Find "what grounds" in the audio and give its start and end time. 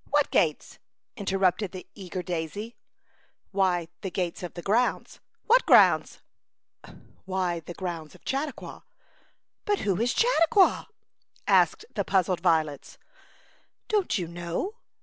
5.46-6.22